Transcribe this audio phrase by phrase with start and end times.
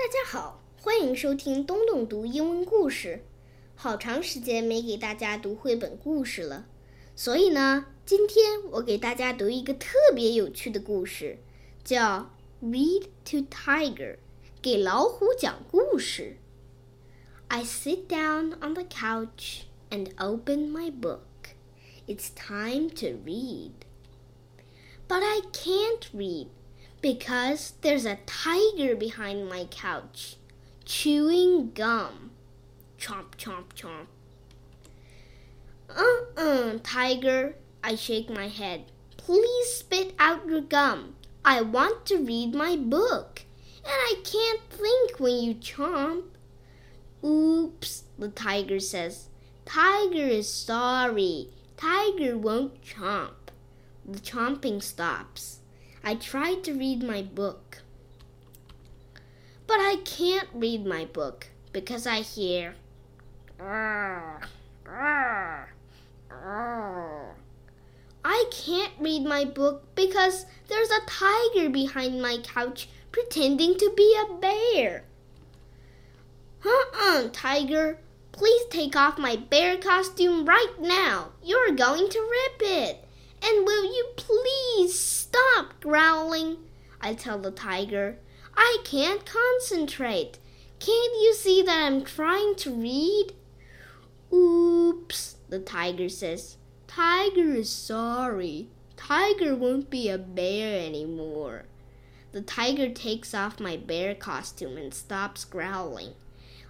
[0.00, 3.22] 大家好，欢迎收听东东读英文故事。
[3.74, 6.66] 好长时间没给大家读绘本故事了，
[7.14, 11.36] 所以呢，今天我给大家读一个特别有趣的故事，
[11.84, 12.30] 叫
[12.64, 14.14] 《Read to Tiger》，
[14.62, 16.38] 给老虎讲故事。
[17.48, 21.20] I sit down on the couch and open my book.
[22.08, 23.72] It's time to read.
[25.06, 26.46] But I can't read
[27.00, 30.36] because there's a tiger behind my couch
[30.84, 32.30] chewing gum.
[32.98, 34.06] Chomp, chomp, chomp.
[35.88, 38.84] Uh uh, tiger, I shake my head.
[39.16, 41.14] Please spit out your gum.
[41.44, 43.42] I want to read my book,
[43.84, 46.24] and I can't think when you chomp.
[47.24, 49.28] Oops, the tiger says.
[49.64, 51.50] Tiger is sorry.
[51.76, 53.52] Tiger won't chomp.
[54.04, 55.59] The chomping stops.
[56.02, 57.82] I tried to read my book.
[59.66, 62.74] But I can't read my book because I hear.
[68.24, 74.16] I can't read my book because there's a tiger behind my couch pretending to be
[74.16, 75.04] a bear.
[76.64, 77.98] Uh-uh, tiger.
[78.32, 81.28] Please take off my bear costume right now.
[81.42, 83.04] You're going to rip it.
[83.42, 86.58] And will you please stop growling?
[87.00, 88.18] I tell the tiger.
[88.56, 90.38] I can't concentrate.
[90.78, 93.32] Can't you see that I'm trying to read?
[94.32, 96.56] Oops, the tiger says.
[96.86, 98.68] Tiger is sorry.
[98.96, 101.64] Tiger won't be a bear anymore.
[102.32, 106.14] The tiger takes off my bear costume and stops growling.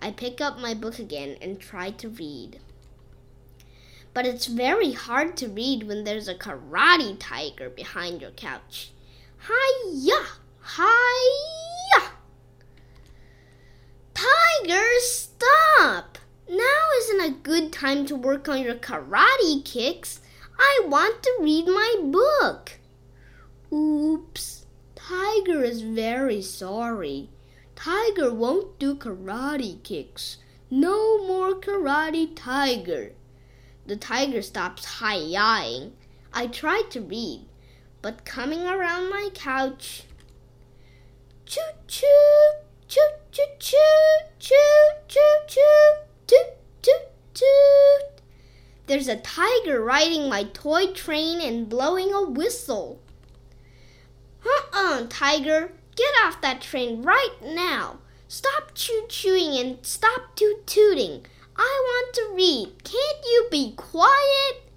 [0.00, 2.60] I pick up my book again and try to read.
[4.16, 8.92] But it's very hard to read when there's a karate tiger behind your couch.
[9.46, 10.24] Hiya!
[10.78, 12.12] Hiya!
[14.14, 16.16] Tiger, stop!
[16.48, 20.22] Now isn't a good time to work on your karate kicks.
[20.58, 22.78] I want to read my book.
[23.70, 24.64] Oops.
[24.94, 27.28] Tiger is very sorry.
[27.74, 30.38] Tiger won't do karate kicks.
[30.70, 33.12] No more karate tiger.
[33.86, 35.92] The tiger stops hi-yahing.
[36.32, 37.46] I try to read,
[38.02, 40.02] but coming around my couch.
[41.44, 42.06] Choo choo,
[42.88, 43.76] choo choo choo,
[44.40, 44.58] choo
[45.06, 45.62] choo choo,
[46.26, 46.46] toot
[46.82, 47.02] toot
[47.32, 48.20] toot.
[48.88, 53.00] There's a tiger riding my toy train and blowing a whistle.
[54.44, 55.72] Uh-uh, tiger.
[55.94, 57.98] Get off that train right now.
[58.26, 61.24] Stop choo chooing and stop toot tooting.
[61.56, 62.84] I want to read.
[62.84, 64.70] Can't you be quiet?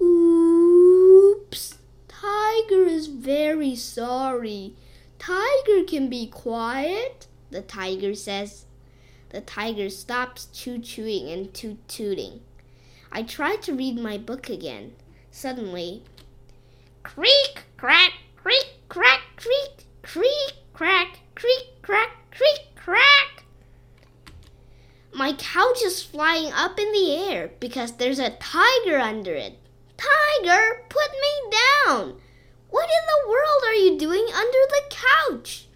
[0.00, 1.78] Oops.
[2.08, 4.74] Tiger is very sorry.
[5.18, 8.66] Tiger can be quiet, the tiger says.
[9.30, 12.40] The tiger stops choo chooing and toot tooting.
[13.10, 14.92] I try to read my book again.
[15.30, 16.02] Suddenly,
[17.02, 23.31] creak, crack, creak, crack, creak, creak, crack, creak, crack, creak, crack.
[25.22, 29.56] My couch is flying up in the air because there's a tiger under it.
[29.96, 31.56] Tiger, put me
[31.86, 32.20] down!
[32.70, 35.68] What in the world are you doing under the couch?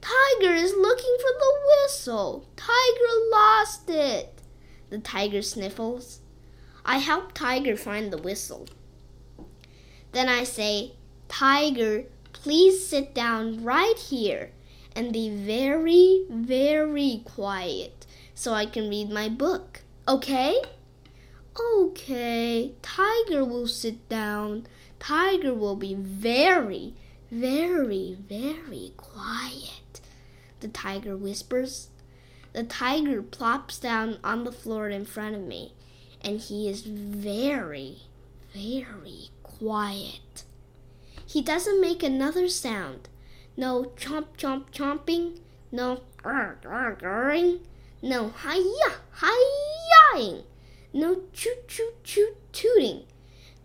[0.00, 2.48] Tiger is looking for the whistle.
[2.56, 4.40] Tiger lost it.
[4.88, 6.20] The tiger sniffles.
[6.82, 8.66] I help Tiger find the whistle.
[10.12, 10.92] Then I say,
[11.28, 14.52] Tiger, please sit down right here
[14.94, 18.05] and be very, very quiet
[18.36, 19.80] so I can read my book.
[20.06, 20.60] Okay?
[21.58, 24.66] Okay, Tiger will sit down.
[25.00, 26.94] Tiger will be very,
[27.30, 30.00] very, very quiet.
[30.60, 31.88] The tiger whispers.
[32.52, 35.72] The tiger plops down on the floor in front of me,
[36.20, 38.02] and he is very,
[38.54, 40.44] very quiet.
[41.26, 43.08] He doesn't make another sound.
[43.56, 45.38] No chomp chomp chomping,
[45.72, 47.60] no grr grr grrring,
[48.06, 50.44] no hiya hiyaing,
[50.92, 53.02] no choo choo choo tooting,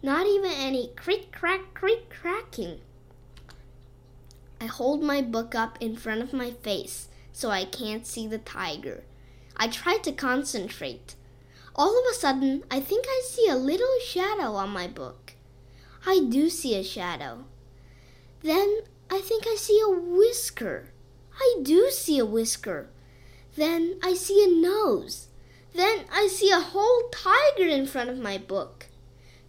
[0.01, 2.79] not even any creak crack creak cracking.
[4.59, 8.39] I hold my book up in front of my face so I can't see the
[8.39, 9.03] tiger.
[9.55, 11.13] I try to concentrate.
[11.75, 15.33] All of a sudden, I think I see a little shadow on my book.
[16.05, 17.45] I do see a shadow.
[18.41, 20.89] Then I think I see a whisker.
[21.39, 22.89] I do see a whisker.
[23.55, 25.27] Then I see a nose.
[25.73, 28.87] Then I see a whole tiger in front of my book.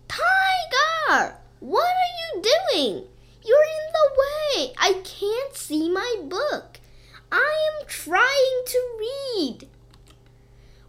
[0.08, 1.36] Tiger!
[1.60, 3.04] What are you doing?
[3.44, 4.72] You're in the way.
[4.78, 6.78] I can't see my book.
[7.30, 9.68] I am trying to read.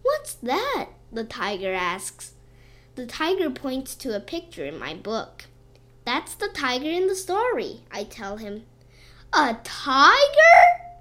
[0.02, 0.90] What's that?
[1.12, 2.34] The tiger asks.
[2.96, 5.46] The tiger points to a picture in my book.
[6.06, 8.66] That's the tiger in the story, I tell him.
[9.32, 10.58] A tiger?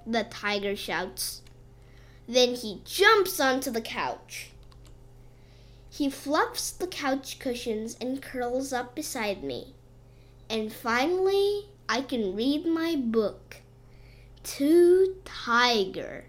[0.07, 1.42] The tiger shouts.
[2.29, 4.51] Then he jumps onto the couch.
[5.91, 9.75] He fluffs the couch cushions and curls up beside me.
[10.49, 13.57] And finally, I can read my book.
[14.45, 16.25] To Tiger.